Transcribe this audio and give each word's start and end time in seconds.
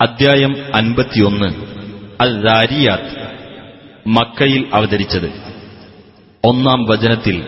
അദ്ധ്യായം 0.00 0.56
അൻപത്തിയൊന്ന്. 0.74 1.48
അൽ 2.20 2.42
ദാരിയാത്ത് 2.42 3.30
മക്കയിൽ 4.06 4.70
അവതരിച്ചത്. 4.74 5.32
ഒന്നാം 6.44 6.84
വചനത്തിൽ 6.84 7.46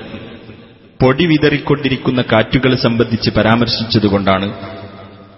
പൊടി 1.03 1.27
വിതറിക്കൊണ്ടിരിക്കുന്ന 1.27 2.25
കാറ്റുകളെ 2.33 2.77
സംബന്ധിച്ച് 2.77 3.31
പരാമർശിച്ചതുകൊണ്ടാണ് 3.31 4.55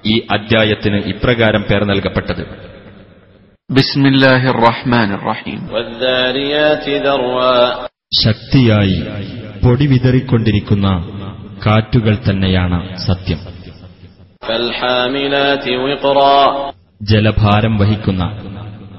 ഈ 0.06 0.26
അദ്ധ്യായത്തിന് 0.32 0.96
ഇപ്രകാരം 0.96 1.62
പേർ 1.62 1.84
നൽകപ്പെട്ടത്. 1.84 2.74
ശക്തിയായി 8.24 9.02
പൊടി 9.64 9.86
വിതറിക്കൊണ്ടിരിക്കുന്ന 9.86 10.88
കാറ്റുകൾ 11.66 12.18
തന്നെയാണ് 12.30 12.96
സത്യം. 12.96 13.38
ജലഭാരം 17.04 17.78
വഹിക്കുന്ന 17.78 18.24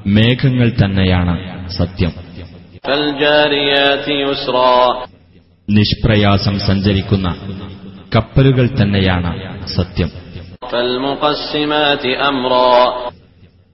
മേഘങ്ങൾ 0.07 0.69
തന്നെയാണ് 0.69 1.67
സത്യം. 1.69 2.11
നിഷ്പ്രയാസം 5.69 6.59
സഞ്ചരിക്കുന്ന 6.59 7.35
കപ്പലുകൾ 8.15 8.69
തന്നെയാണ് 8.81 9.65
സത്യം. 9.67 10.09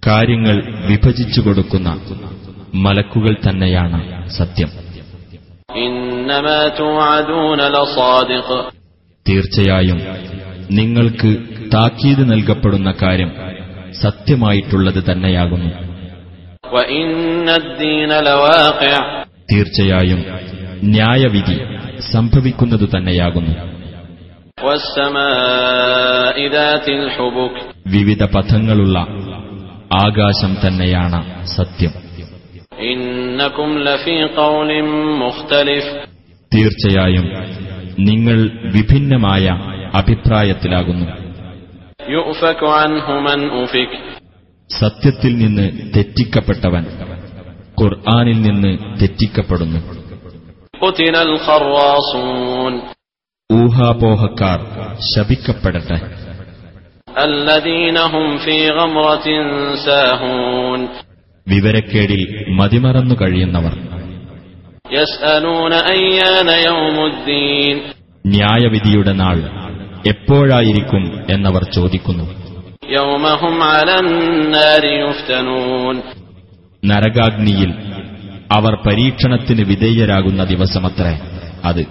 കാര്യങ്ങൾ 0.08 0.86
വിഭജിച്ചു 0.88 1.42
കൊടുക്കുന്ന 1.42 2.02
മലക്കുകൾ 2.76 3.36
തന്നെയാണ് 3.50 4.30
സത്യം. 4.30 4.70
തീർച്ചയായും 9.30 10.02
നിങ്ങൾക്ക് 10.72 11.38
താക്കീത് 11.74 12.32
നൽകപ്പെടുന്ന 12.32 12.94
കാര്യം 13.02 13.41
സത്യമായിട്ടുള്ളത് 14.02 15.12
തന്നെയാകുന്നു. 15.12 15.92
തീർച്ചയായും 19.52 20.24
ന്യായവിധി 20.84 21.60
സംഭവിക്കുന്നതു 22.12 22.86
തന്നെയാകുന്നു. 22.86 23.72
വിവിധ 27.88 28.24
പഥങ്ങളുള്ള 28.24 29.00
ആകാശം 29.94 30.58
തന്നെയാണ് 30.68 31.46
സത്യം. 31.46 31.92
തീർച്ചയായും 36.54 37.32
നിങ്ങൾ 38.00 38.50
വിഭിന്നമായ 38.74 39.48
അഭിപ്രായത്തിലാകുന്നു. 39.96 41.21
സത്യത്തിൽ 44.80 45.38
നിന്ന് 45.38 45.94
തെറ്റിക്കപ്പെട്ടവൻ 45.98 46.86
ഖുർആാനിൽ 47.82 48.42
നിന്ന് 48.42 48.78
തെറ്റിക്കപ്പെടുന്നു. 49.02 49.80
ഊഹാപോഹക്കാർ 53.54 54.60
ശപിക്കപ്പെടട്ടെ. 55.16 56.02
വിവരക്കേടിൽ 61.48 62.46
മതിമറന്നു 62.50 63.16
കഴിയുന്നവർ. 63.16 63.74
ന്യായവിധിയുടെ 68.28 69.12
നാൾ. 69.12 69.61
എപ്പോഴായിരിക്കും 70.08 71.26
എന്നവർ 71.30 71.64
ചോദിക്കുന്നു. 71.64 72.24
നരകാഗ്നിയിൽ 76.86 77.74
അവർ 78.52 78.76
പരീക്ഷണത്തിന് 78.76 79.62
വിധേയരാകുന്ന 79.62 80.44
ദിവസമത്രേ 80.44 81.20
അത്. 81.66 81.86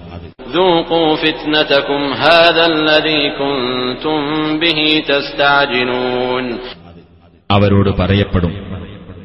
അവരോട് 7.51 7.91
പറയപ്പെടും 7.91 8.55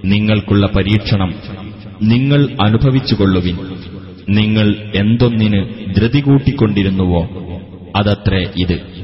നിങ്ങൾക്കുള്ള 0.06 0.68
പരീക്ഷണം 0.68 1.36
നിങ്ങൾ 2.02 2.58
അനുഭവിച്ചുകൊള്ളുവിൻ. 2.62 3.58
നിങ്ങൾ 4.30 4.92
എന്തൊന്നിന് 4.96 5.86
ധൃതി 5.96 6.20
കൂട്ടിക്കൊണ്ടിരുന്നുവോ 6.20 7.45
അതത്രേ 7.96 8.50
ഇത്. 8.58 8.96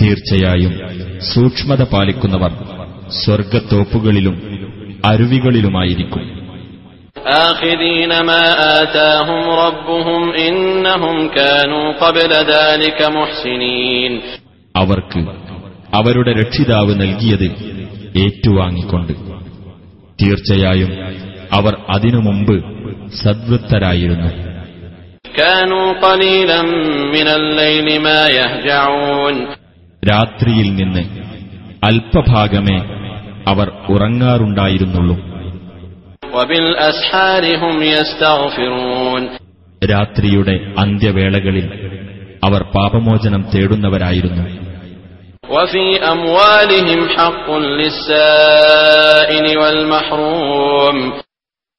തീർച്ചയായും 0.00 0.72
സൂക്ഷ്മത 1.20 1.82
പാലിക്കുന്നവർ 1.82 2.50
സ്വർഗത്തോപ്പുകളിലും 3.24 4.54
അരുവികളിലുമായിരിക്കും. 5.04 6.44
അവർക്ക് 14.76 15.18
അവരുടെ 15.94 16.32
രക്ഷിതാവ് 16.32 16.94
നൽകിയത് 17.00 17.44
ഏറ്റുവാങ്ങിക്കൊണ്ട്. 18.18 19.12
തീർച്ചയായും 20.22 20.90
അവർ 21.52 21.76
അതിനു 21.90 22.16
മുമ്പ് 22.16 22.73
സദ്വൃത്തരായിരുന്നു. 23.16 24.54
രാത്രിയിൽ 30.10 30.74
നിന്ന് 30.74 31.24
അല്പഭാഗമേ 31.84 32.82
അവർ 33.48 33.72
ഉറങ്ങാറുണ്ടായിരുന്നുള്ളൂ. 33.88 35.16
രാത്രിയുടെ 39.90 40.74
അന്ത്യവേളകളിൽ 40.78 41.90
അവർ 42.44 42.62
പാപമോചനം 42.62 43.46
തേടുന്നവരായിരുന്നു. 43.54 44.64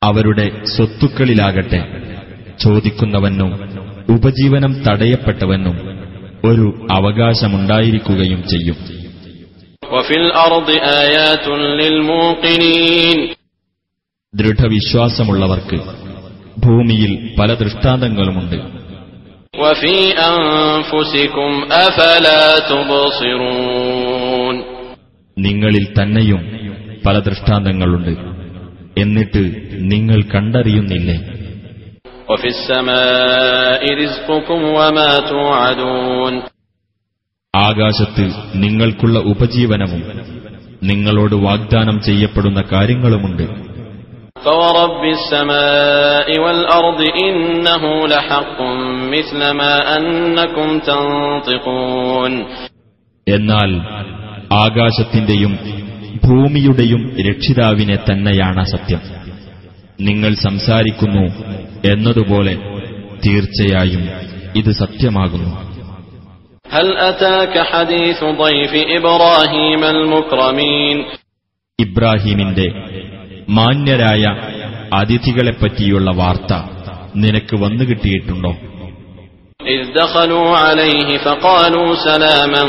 അവരുടെ 0.06 0.66
സ്വത്തുക്കളിലാകട്ടെ. 0.66 1.84
ചോദിക്കുന്നവനും 2.64 3.70
ഉപജീവനം 4.10 4.84
തടയപ്പെട്ടവനും 4.84 5.78
ഒരു 6.46 6.88
അവകാശമുണ്ടായിരിക്കുകയും 6.92 8.48
ചെയ്യും. 8.48 8.76
ദൃഢവിശ്വാസമുള്ളവർക്ക് 14.36 15.82
ഭൂമിയിൽ 16.60 17.36
പല 17.40 17.54
ദൃഷ്ടാന്തങ്ങളുമുണ്ട്. 17.54 18.56
നിങ്ങളിൽ 25.38 25.88
തന്നെയും 26.02 26.42
പല 27.06 27.20
ദൃഷ്ടാന്തങ്ങളുണ്ട്. 27.20 28.35
എന്നിട്ട് 28.98 29.52
നിങ്ങൾ 29.74 30.22
കണ്ടറിയുന്നില്ലേ? 30.22 31.36
ആകാശത്ത് 37.56 38.32
നിങ്ങൾക്കുള്ള 38.56 39.20
ഉപജീവനവും 39.20 40.04
നിങ്ങളോട് 40.84 41.36
വാഗ്ദാനം 41.36 42.02
ചെയ്യപ്പെടുന്ന 42.02 42.64
കാര്യങ്ങളുമുണ്ട്. 42.72 43.44
എന്നാൽ 53.28 53.78
ആകാശത്തിന്റെയും 54.54 55.85
ഭൂമിയുടെയും 56.24 57.18
രക്ഷിതാവിനെ 57.30 57.96
തന്നെയാണ് 57.96 58.66
സത്യം. 58.66 59.02
നിങ്ങൾ 60.02 60.34
സംസാരിക്കുന്നു 60.34 61.26
എന്നതുപോലെ 61.92 62.56
തീർച്ചയായും 63.26 64.10
ഇത് 64.56 64.72
സത്യമാകുന്നു. 64.72 65.66
ഇബ്രാഹീമിന്റെ 71.80 72.68
മാന്യരായ 73.50 74.24
അതിഥികളെപ്പറ്റിയുള്ള 74.94 76.12
വാർത്ത 76.12 76.54
നിനക്ക് 77.16 77.56
വന്നുകിട്ടിയിട്ടുണ്ടോ 77.56 78.58
إذ 79.61 79.93
دخلوا 79.95 80.57
عليه 80.59 81.19
فقالوا 81.19 81.95
سلاما 81.97 82.65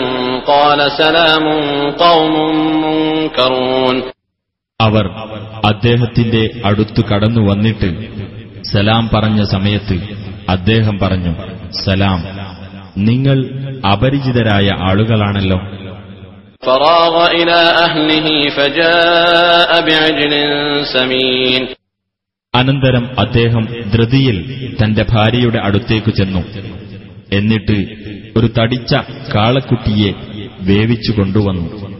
قال 0.45 0.79
سلام 0.93 1.45
قوم 1.97 2.33
منكرون 2.83 3.95
അവർ 4.79 5.05
അദ്ദേഹത്തിന്റെ 5.63 6.43
അടുത്തു 6.69 7.01
കടന്നു 7.09 7.41
വന്നിട്ട് 7.49 7.89
സലാം 8.71 9.03
പറഞ്ഞ 9.13 9.41
സമയത്ത് 9.51 9.95
അദ്ദേഹം 10.55 10.95
പറഞ്ഞു 11.03 11.33
സലാം 11.81 12.19
നിങ്ങൾ 13.09 13.37
അപരിചിതരായ 13.93 14.67
ആളുകളാണല്ലോ 14.89 15.59
فراغ 16.63 17.15
إلى 17.31 17.59
أهله 17.85 18.27
فجاء 18.49 19.69
بعجل 19.81 20.33
سمين 20.95 21.61
അനന്തരം 22.53 23.05
അദ്ദേഹം 23.23 23.63
ധൃതിയിൽ 23.93 24.37
തന്റെ 24.79 25.03
ഭാര്യയുടെ 25.11 25.59
അടുത്തേക്ക് 25.67 26.11
ചെന്നു 26.19 26.41
എന്നിട്ട് 27.32 27.86
ഒരു 28.38 28.50
തടിച്ച 28.58 28.94
കാളക്കുട്ടിയെ 29.34 30.12
വേവിച്ചു 30.60 31.12
കൊണ്ടുവന്നു. 31.12 31.96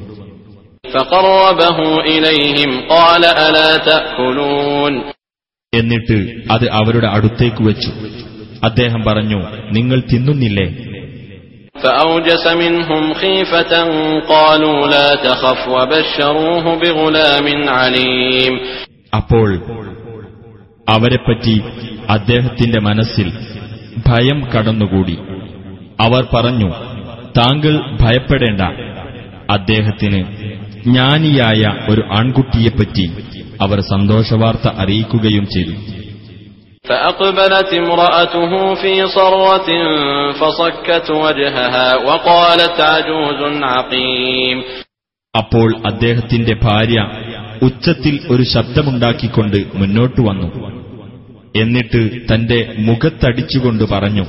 എന്നിട്ട് 5.75 6.35
അത് 6.51 6.71
അവരുടെ 6.71 7.07
അടുത്തേക്ക് 7.07 7.63
വെച്ചു. 7.63 7.93
അദ്ദേഹം 8.65 9.03
പറഞ്ഞു 9.03 9.43
നിങ്ങൾ 9.73 10.03
തിന്നുന്നില്ലേ? 10.13 10.87
അപ്പോൾ 19.15 19.57
അവരെപ്പറ്റി 20.89 21.63
അദ്ദേഹത്തിന്റെ 22.11 22.81
മനസ്സിൽ 22.81 23.33
ഭയം 24.08 24.40
കടന്നുകൂടി 24.52 25.16
അവർ 26.00 26.24
പറഞ്ഞു 26.34 26.70
താങ്കൾ 27.38 27.74
ഭയപ്പെടേണ്ട 28.02 28.62
അദ്ദേഹത്തിന് 29.52 30.22
ജ്ഞാനിയായ 30.86 31.62
ഒരു 31.90 32.04
ആൺകുട്ടിയെപ്പറ്റി 32.12 33.06
അവർ 33.62 33.80
സന്തോഷവാർത്ത 33.92 34.68
അറിയിക്കുകയും 34.84 35.48
ചെയ്തു 35.56 35.76
فأقبلت 36.86 37.72
امرأته 37.76 38.52
في 38.76 38.94
صرة 39.10 39.70
فصكت 40.34 41.08
وجهها 41.18 41.88
وقالت 42.00 42.78
عجوز 42.88 43.40
عقيم 43.70 44.58
അപ്പോൾ 45.34 45.70
അദ്ദേഹത്തിന്റെ 45.86 46.54
ഭാര്യ 46.64 47.00
ഉച്ചത്തിൽ 47.62 48.16
ഒരു 48.30 48.44
ശബ്ദമുണ്ടാക്കിക്കൊണ്ട് 48.54 49.60
മുന്നോട്ടു 49.74 50.22
വന്നു 50.22 50.48
എന്നിട്ട് 51.61 52.35
തന്റെ 52.35 52.75
മുഖത്തടിച്ചുകൊണ്ട് 52.79 53.85
പറഞ്ഞു 53.93 54.25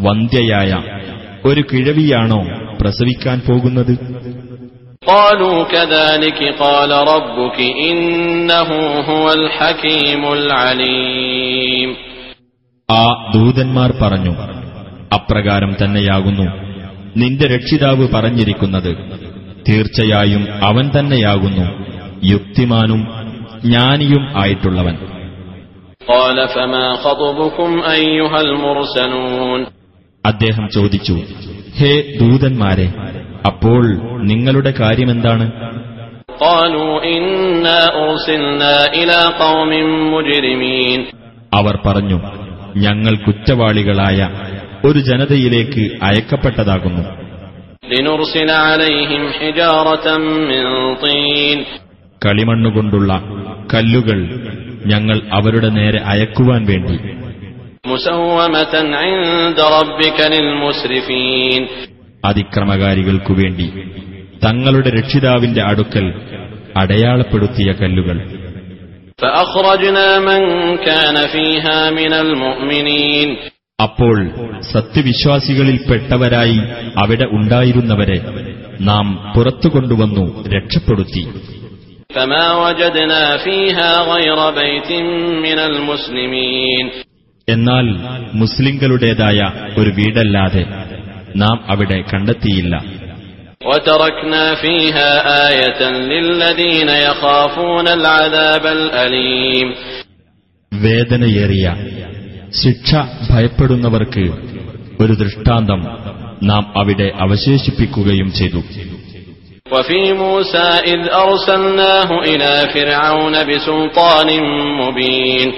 വന്ധ്യയായ 0.00 0.82
ഒരു 1.44 1.64
കിഴവിയാണോ 1.72 2.46
പ്രസവിക്കാൻ 2.80 3.40
പോകുന്നത്? 3.40 3.92
ആ 12.92 13.30
ദൂതന്മാർ 13.34 13.92
പറഞ്ഞു 14.02 14.30
അപ്രകാരം 15.14 15.76
തന്നെയാകുന്നു. 15.84 16.68
നിന്റെ 17.16 17.46
രക്ഷിതാവ് 17.46 18.08
പറഞ്ഞിരിക്കുന്നത് 18.14 18.96
തീർച്ചയായും 19.68 20.46
അവൻ 20.64 20.90
തന്നെയാകുന്നു. 20.98 21.88
യുക്തിമാനും 22.24 23.08
ജ്ഞാനിയും 23.64 24.42
ആയിട്ടുള്ളവൻ. 24.42 25.17
അദ്ദേഹം 30.26 30.68
ചോദിച്ചു 30.68 31.12
ഹേ 31.78 32.02
ദൂതന്മാരെ 32.20 32.92
അപ്പോൾ 33.46 33.82
നിങ്ങളുടെ 34.22 34.74
കാര്യമെന്താണ്? 34.80 35.52
അവർ 41.54 41.78
പറഞ്ഞു 41.86 42.20
ഞങ്ങൾ 42.76 43.14
കുറ്റവാളികളായ 43.16 44.30
ഒരു 44.84 44.98
ജനതയിലേക്ക് 44.98 45.90
അയക്കപ്പെട്ടതാകുന്നു. 46.02 47.02
കളിമണ്ണുകൊണ്ടുള്ള 52.26 53.22
കല്ലുകൾ 53.74 54.48
ഞങ്ങൾ 54.86 55.20
അവരുടെ 55.32 55.68
നേരെ 55.68 56.00
അയക്കുവാൻ 56.00 56.66
വേണ്ടി. 56.66 56.98
അതിക്രമകാരികൾക്കു 62.24 63.32
വേണ്ടി 63.32 63.72
തങ്ങളുടെ 64.44 64.90
രക്ഷിതാവിന്റെ 64.90 65.62
അടുക്കൽ 65.62 66.12
അടയാളപ്പെടുത്തിയ 66.76 67.72
കല്ലുകൾ. 67.72 68.38
അപ്പോൾ 73.82 74.30
സത്യവിശ്വാസികളിൽപ്പെട്ടവരായി 74.72 76.60
അവിടെ 76.96 77.24
ഉണ്ടായിരുന്നവരെ 77.24 78.20
നാം 78.80 79.32
പുറത്തുകൊണ്ടുവന്നു 79.36 80.48
രക്ഷപ്പെടുത്തി. 80.56 81.28
എന്നാൽ 87.48 87.86
മുസ്ലിംകളുടേതായ 88.34 89.52
ഒരു 89.78 89.90
വീടല്ലാതെ 89.90 90.64
നാം 91.36 91.64
അവിടെ 91.68 92.04
കണ്ടെത്തിയില്ല. 92.14 92.76
വേദനയേറിയ 100.74 101.74
ശിക്ഷ 102.64 102.94
ഭയപ്പെടുന്നവർക്ക് 103.30 104.32
ഒരു 105.00 105.12
ദൃഷ്ടാന്തം 105.12 105.82
നാം 106.42 106.78
അവിടെ 106.78 107.12
അവശേഷിപ്പിക്കുകയും 107.20 108.32
ചെയ്തു. 108.32 108.62
وفي 109.67 110.13
موسى 110.15 110.69
إذ 110.85 111.01
أرسلناه 111.17 112.09
إلى 112.23 112.53
فرعون 112.69 113.35
بسلطان 113.43 114.29
مبين 114.79 115.49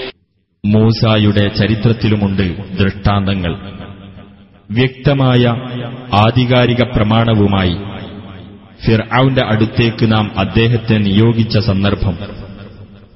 മൂസായുടെ 0.64 1.44
ചരിത്രത്തിലുമുണ്ട് 1.58 2.44
ദൃഷ്ടാന്തങ്ങൾ 2.80 3.54
വ്യക്തമായ 4.70 5.44
ആധികാരിക 6.20 6.82
പ്രമാണവുമായി 6.94 7.76
ഫിർഔന്റെ 8.82 9.44
അടുത്തേക്ക് 9.52 10.06
നാം 10.14 10.26
അദ്ദേഹത്തെ 10.44 10.98
നിയോഗിച്ച 11.08 11.56
സന്ദർഭം 11.70 12.16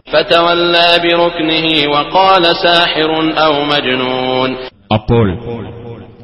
فتولى 0.07 0.89
بركنه 1.05 1.65
وقال 1.87 2.43
ساحر 2.65 3.09
أو 3.37 3.53
مجنون 3.65 4.49
അപ്പോൾ 4.97 5.27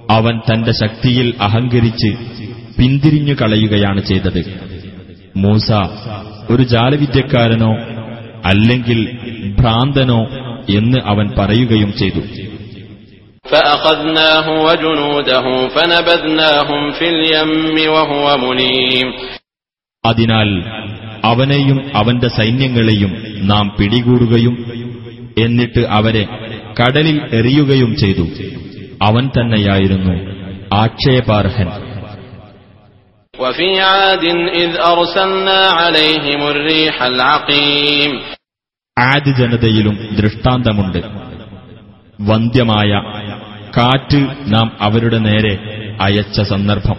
അവൻ 0.09 0.35
തന്റെ 0.47 0.73
ശക്തിയിൽ 0.81 1.27
അഹങ്കരിച്ച് 1.41 2.09
പിന്തിരിഞ്ഞു 2.78 3.34
കളയുകയാണ് 3.34 4.04
ചെയ്തത്. 4.04 4.60
മൂസ 5.36 5.72
ഒരു 6.50 6.62
ജാലവിദ്യക്കാരനോ 6.62 7.76
അല്ലെങ്കിൽ 8.44 9.18
ഭ്രാന്തനോ 9.60 10.26
എന്ന് 10.68 10.98
അവൻ 11.04 11.30
പറയുകയും 11.38 11.94
ചെയ്തു. 11.96 12.20
അതിനാൽ 20.04 20.62
അവനെയും 21.24 21.90
അവന്റെ 21.94 22.28
സൈന്യങ്ങളെയും 22.28 23.16
നാം 23.36 23.76
പിടികൂടുകയും 23.80 24.72
എന്നിട്ട് 25.38 25.86
അവരെ 25.88 26.26
കടലിൽ 26.80 27.20
എറിയുകയും 27.32 27.96
ചെയ്തു. 27.96 28.22
അവൻ 29.02 29.28
തന്നെയായിരുന്നു 29.28 30.30
ആക്ഷേപാർഹൻ. 30.74 31.89
وفي 33.39 33.69
عاد 33.83 34.23
إذ 34.55 34.71
أرسلنا 34.83 35.59
عليهم 35.73 36.41
الريح 36.45 36.95
العقيم 37.05 38.11
ആദ് 38.97 39.31
ജനതയിലും 39.39 39.95
ദൃഷ്ടാന്തമുണ്ട് 40.17 40.99
വന്ധ്യമായ 42.19 42.91
കാറ്റ് 43.73 44.19
നാം 44.53 44.67
അവരുടെ 44.79 45.19
നേരെ 45.27 45.53
അയച്ച 45.99 46.37
സന്ദർഭം 46.51 46.97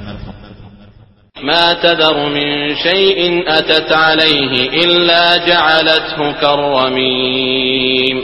ما 1.37 1.67
تذر 1.77 2.17
من 2.29 2.49
شيء 2.79 3.19
أتت 3.51 3.91
عليه 4.05 4.53
إلا 4.85 5.23
جعلته 5.47 6.19
كالرميم 6.43 8.17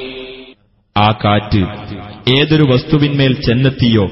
ആ 0.96 1.08
കാറ്റ് 1.22 1.62
ഏതൊരു 2.32 2.64
വസ്തുവിന്മേൽ 2.72 3.32
ചെന്നെത്തിയോ 3.46 4.04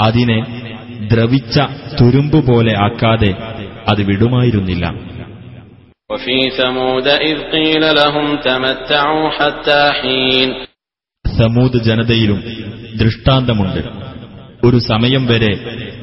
അതിനെ 0.00 0.38
ദ്രവിച്ച 1.01 1.59
തുരുമ്പ് 2.01 2.47
പോലെ 2.47 2.73
ആക്കാതെ 2.79 3.35
അത് 3.87 4.03
വിടുമായിരുന്നില്ല. 4.03 4.93
സമൂത് 11.27 11.83
ജനതയിലും 11.83 12.43
ദൃഷ്ടാന്തമുണ്ട്. 12.95 14.05
ഒരു 14.67 14.77
സമയം 14.77 15.27
വരെ 15.27 15.53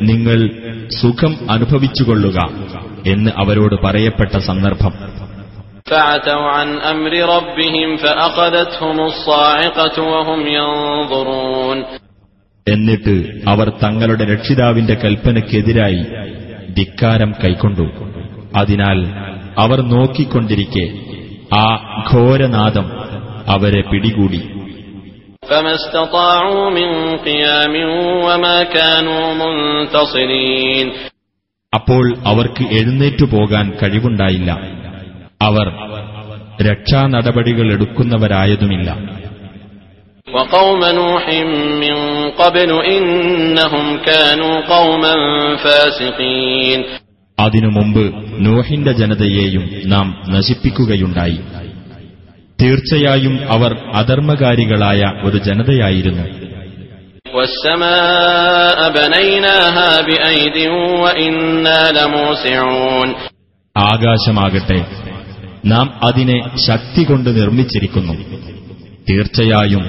നിങ്ങൾ 0.02 0.50
സുഖം 1.00 1.50
അനുഭവിച്ചുകൊള്ളുക 1.50 2.38
എന്ന് 3.06 3.30
അവരോട് 3.36 3.86
പറയപ്പെട്ട 3.86 4.38
സന്ദർഭം. 4.38 5.22
എന്നിട്ട് 12.68 13.40
അവർ 13.48 13.68
തങ്ങളുടെ 13.68 14.24
രക്ഷിതാവിന്റെ 14.24 14.94
കൽപ്പനയ്ക്കെതിരായി 14.94 16.04
ധിക്കാരം 16.72 17.34
കൈക്കൊണ്ടു. 17.44 17.90
അതിനാൽ 18.56 19.06
അവർ 19.58 19.80
നോക്കിക്കൊണ്ടിരിക്കെ 19.80 20.92
ആ 21.54 21.76
ഘോരനാദം 22.12 22.90
അവരെ 23.48 23.80
പിടികൂടി. 23.80 24.40
അപ്പോൾ 31.74 32.14
അവർക്ക് 32.26 32.62
എഴുന്നേറ്റു 32.62 33.24
പോകാൻ 33.24 33.72
കഴിവുണ്ടായില്ല. 33.82 34.52
അവർ 35.42 35.72
രക്ഷാനടപടികൾ 36.62 37.72
എടുക്കുന്നവരായതുമില്ല. 37.72 39.21
وقوم 40.27 40.81
نوح 40.93 41.25
من 41.83 41.97
قبل 42.33 42.69
إنهم 42.87 43.85
كانوا 43.99 44.55
قوما 44.67 45.15
فاسقين 45.57 46.79
അതിനു 47.37 47.69
മുമ്പ് 47.69 48.03
നോഹിന്റെ 48.39 48.91
ജനതയെയും 48.91 49.63
നാം 49.85 50.07
നശിപ്പിക്കുകയുണ്ടായി 50.29 51.39
തീർച്ചയായും 52.59 53.35
അവർ 53.51 53.71
അധർമ്മകാരികളായ 54.01 55.01
ഒരു 55.25 55.37
ജനതയായിരുന്നു 55.47 56.25
والسماء 57.37 58.77
بنيناها 58.91 59.91
بأيد 60.01 60.57
وإنا 61.03 61.79
لموسعون 61.91 63.09
ആകാശമാകട്ടെ 63.75 64.79
നാം 65.65 65.87
അതിനെ 66.03 66.37
ശക്തി 66.67 67.03
കൊണ്ട് 67.03 67.29
നിർമ്മിച്ചിരിക്കുന്നു 67.29 68.13
തീർച്ചയായും 69.07 69.83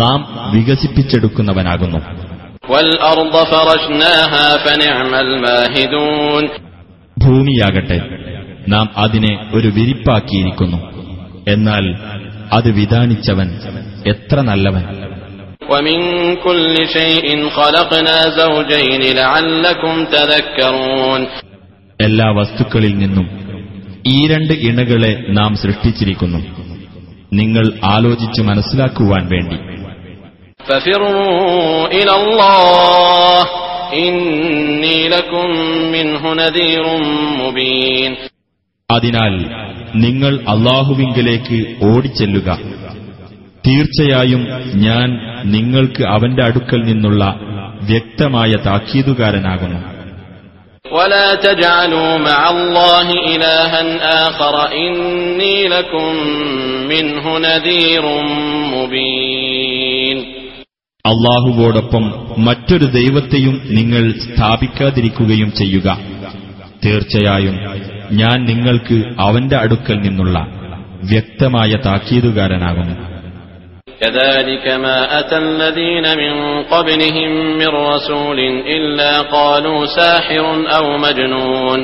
നാം 0.00 0.20
വികസിപ്പിച്ചെടുക്കുന്നവനാകുന്നു 0.54 2.00
والأرض 2.64 3.34
فرشناها 3.46 4.46
فنعم 4.58 5.12
الماهدون 5.24 6.44
ഭൂമിയാകട്ടെ 7.16 7.98
നാം 8.68 8.86
അതിനെ 8.96 9.32
ഒരു 9.56 9.68
വിരിപ്പാക്കിയിരിക്കുന്നു 9.76 10.78
എന്നാൽ 11.46 11.84
അത് 12.56 12.68
വിധാനിച്ചവൻ 12.78 13.48
എത്ര 14.12 14.36
നല്ലവൻ 14.50 14.84
ومن 15.70 15.98
كل 16.46 16.74
شيء 16.96 17.26
خلقنا 17.50 18.16
زوجين 18.40 19.02
لعلكم 19.14 19.94
تذكرون 20.06 21.20
എല്ലാ 21.98 22.26
വസ്തുക്കളിൽ 22.38 22.94
നിന്നും 23.02 23.26
ഈ 24.08 24.18
രണ്ട് 24.30 24.54
ഇണകളെ 24.68 25.12
നാം 25.38 25.50
സൃഷ്ടിച്ചിരിക്കുന്നു 25.62 26.40
നിങ്ങൾ 27.33 27.71
ആലോചിച്ച് 27.83 28.41
മനസ്സിലാക്കുവാൻ 28.41 29.29
വേണ്ടി. 29.29 29.75
അതിനാൽ 38.91 39.45
നിങ്ങൾ 39.95 40.35
അള്ളാഹുവിങ്കിലേക്ക് 40.35 41.75
ഓടിച്ചെല്ലുക. 41.83 42.59
തീർച്ചയായും 43.67 44.47
ഞാൻ 44.75 45.17
നിങ്ങൾക്ക് 45.45 46.03
അവന്റെ 46.03 46.43
അടുക്കൽ 46.43 46.81
നിന്നുള്ള 46.81 47.39
വ്യക്തമായ 47.81 48.51
താക്കീതുകാരനാകുന്നു. 48.65 49.94
ولا 50.94 51.34
تجعلوا 51.36 52.18
مع 52.20 52.50
الله 52.50 53.06
إلها 53.26 53.82
آخر 54.26 54.54
إني 54.78 55.68
لكم 55.68 56.10
منه 56.88 57.24
نذير 57.40 58.04
مبين 58.74 60.18
അള്ളാഹുവോടൊപ്പം 61.04 62.04
മറ്റൊരു 62.46 62.86
ദൈവത്തെയും 62.96 63.54
നിങ്ങൾ 63.68 64.02
സ്ഥാപിക്കാതിരിക്കുകയും 64.24 65.50
ചെയ്യുക 65.52 65.88
തീർച്ചയായും 66.84 67.56
ഞാൻ 68.12 68.36
നിങ്ങൾക്ക് 68.44 68.96
അവന്റെ 69.18 69.56
അടുക്കൽ 69.56 69.96
നിന്നുള്ള 70.00 70.36
വ്യക്തമായ 71.02 71.70
താക്കീതുകാരനാകുന്നു 71.86 72.96
كذلك 74.00 74.68
ما 74.78 74.98
أتى 75.20 75.38
الذين 75.38 76.06
من 76.14 76.34
قبلهم 76.64 77.30
من 77.58 77.70
رسول 77.86 78.38
إلا 78.68 79.12
قالوا 79.28 79.86
ساحر 79.88 80.44
أو 80.70 80.84
مجنون 80.98 81.80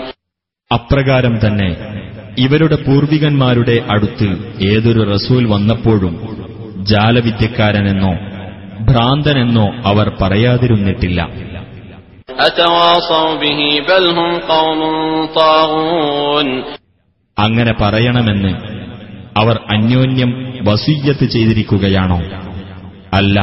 അപ്രകാരം 0.71 1.35
തന്നെ 1.39 1.71
ഇവരുടെ 2.37 2.77
പൂർവികന്മാരുടെ 2.87 3.77
അടുത്ത് 3.89 4.29
ഏതൊരു 4.67 5.03
റസൂൽ 5.13 5.43
വന്നപ്പോഴും 5.53 6.15
ജാലവിദ്യക്കാരനെന്നോ 6.91 8.15
ഭ്രാന്തനെന്നോ 8.89 9.67
അവർ 9.91 10.07
പറയാതിരുന്നിട്ടില്ല 10.21 11.21
أتواصوا 12.41 13.29
به 13.37 13.61
بل 13.83 14.05
هم 14.11 14.31
قوم 14.49 14.81
طاغون 15.37 16.49
അങ്ങനെ 17.37 17.73
പറയണമെന്ന് 17.75 18.53
അവർ 19.37 19.57
അന്യോന്യം 19.69 20.31
വസീയത്ത് 20.62 21.26
ചെയ്തിരിക്കുകയാണോ? 21.26 22.22
അല്ല. 23.14 23.40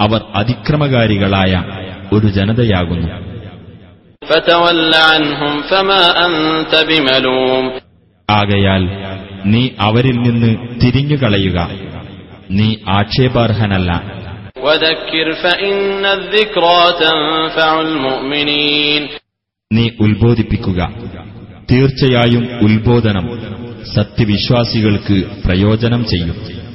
അവർ 0.00 0.20
അതിക്രമകാരികളായ 0.34 1.64
ഒരു 2.12 2.26
ജനതയാകുന്നു. 2.26 3.08
ആകയാൽ 8.30 8.88
നീ 9.44 9.68
അവരിൽ 9.80 10.16
നിന്ന് 10.16 10.80
തിരിഞ്ഞുകളയുക. 10.80 11.70
നീ 12.50 12.76
ആക്ഷേപാർഹനല്ല. 12.88 14.02
നീ 19.72 19.90
ഉത്ബോധിപ്പിക്കുക. 20.00 20.92
തീർച്ചയായും 21.70 22.48
ഉത്ബോധനം. 22.62 23.46
സത്യവിശ്വാസികൾക്ക് 23.94 25.22
പ്രയോജനം 25.44 26.06
ചെയ്യും. 26.06 26.66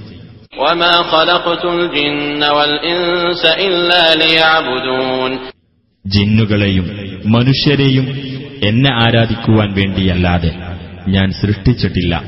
ജിന്നുകളെയും 6.08 7.20
മനുഷ്യരെയും 7.26 8.04
എന്നെ 8.64 8.92
ആരാധിക്കുവാൻ 8.94 9.74
വേണ്ടിയല്ലാതെ 9.74 10.52
ഞാൻ 11.08 11.32
സൃഷ്ടിച്ചിട്ടില്ല. 11.32 12.24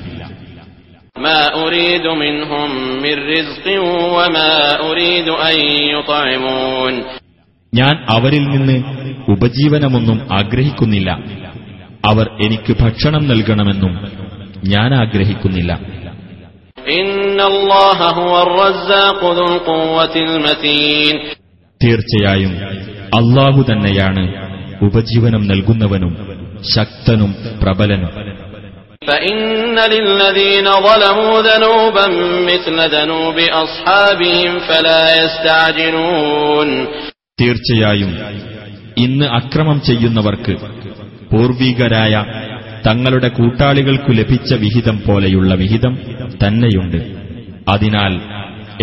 ഞാൻ 7.73 8.05
അവരിൽ 8.09 8.43
നിന്ന് 8.43 8.83
ഉപജീവനമൊന്നും 9.31 10.27
ആഗ്രഹിക്കുന്നില്ല. 10.31 11.11
അവർ 12.05 12.29
എനിക്ക് 12.45 12.75
ഭക്ഷണം 12.81 13.27
നൽകണമെന്നും 13.27 14.23
ഞാൻ 14.63 14.93
ആഗ്രഹിക്കുന്നില്ല 14.95 15.73
തീർച്ചയായും 21.81 22.53
അള്ളാഹു 23.15 23.65
തന്നെയാണ് 23.71 24.53
ഉപജീവനം 24.81 25.47
നൽകുന്നവനും 25.47 26.17
ശക്തനും 26.75 27.35
പ്രബലനും. 27.63 28.11
തീർച്ചയായും 37.41 38.11
ഇന്ന് 38.97 39.25
അക്രമം 39.25 39.81
ചെയ്യുന്നവർക്ക് 39.81 40.55
പൂർവീകരായ 41.31 42.25
തങ്ങളുടെ 42.85 43.27
കൂട്ടാളികൾക്കു 43.27 44.11
ലഭിച്ച 44.11 44.53
വിഹിതം 44.53 45.01
പോലെയുള്ള 45.07 45.55
വിഹിതം 45.55 45.97
തന്നെയുണ്ട്. 46.47 46.97
അതിനാൽ 47.67 48.13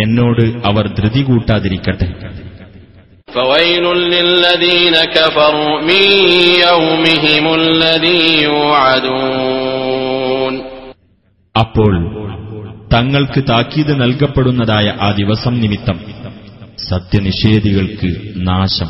എന്നോട് 0.02 0.66
അവർ 0.66 0.88
ധൃതി 0.88 1.22
കൂട്ടാതിരിക്കട്ടെ. 1.22 2.06
അപ്പോൾ 11.60 12.20
തങ്ങൾക്ക് 12.92 13.44
താക്കീത് 13.48 14.00
നൽകപ്പെടുന്നതായ 14.00 14.94
ആ 15.00 15.10
ദിവസം 15.10 15.60
നിമിത്തം 15.60 16.00
സത്യനിഷേധികൾക്ക് 16.88 18.16
നാശം. 18.36 18.88